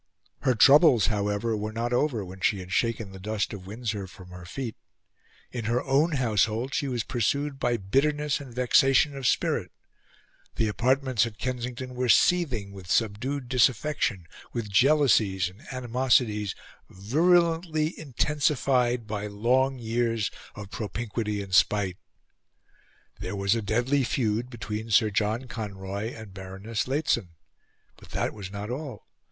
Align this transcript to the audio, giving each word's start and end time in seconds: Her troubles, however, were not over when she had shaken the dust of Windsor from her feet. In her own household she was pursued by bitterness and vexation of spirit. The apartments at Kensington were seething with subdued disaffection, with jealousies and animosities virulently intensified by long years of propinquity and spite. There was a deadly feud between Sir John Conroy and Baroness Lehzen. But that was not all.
Her 0.41 0.55
troubles, 0.55 1.05
however, 1.13 1.55
were 1.55 1.71
not 1.71 1.93
over 1.93 2.25
when 2.25 2.39
she 2.41 2.57
had 2.57 2.71
shaken 2.71 3.11
the 3.11 3.19
dust 3.19 3.53
of 3.53 3.67
Windsor 3.67 4.07
from 4.07 4.29
her 4.29 4.45
feet. 4.47 4.75
In 5.51 5.65
her 5.65 5.83
own 5.83 6.13
household 6.13 6.73
she 6.73 6.87
was 6.87 7.03
pursued 7.03 7.59
by 7.59 7.77
bitterness 7.77 8.39
and 8.39 8.51
vexation 8.51 9.15
of 9.15 9.27
spirit. 9.27 9.71
The 10.55 10.67
apartments 10.67 11.27
at 11.27 11.37
Kensington 11.37 11.93
were 11.93 12.09
seething 12.09 12.71
with 12.71 12.89
subdued 12.89 13.47
disaffection, 13.47 14.25
with 14.53 14.71
jealousies 14.71 15.49
and 15.49 15.61
animosities 15.71 16.55
virulently 16.89 17.93
intensified 17.99 19.05
by 19.05 19.27
long 19.27 19.77
years 19.77 20.31
of 20.55 20.71
propinquity 20.71 21.43
and 21.43 21.53
spite. 21.53 21.97
There 23.19 23.35
was 23.35 23.53
a 23.53 23.61
deadly 23.61 24.03
feud 24.03 24.49
between 24.49 24.89
Sir 24.89 25.11
John 25.11 25.47
Conroy 25.47 26.11
and 26.11 26.33
Baroness 26.33 26.87
Lehzen. 26.87 27.35
But 27.97 28.09
that 28.09 28.33
was 28.33 28.49
not 28.49 28.71
all. 28.71 29.05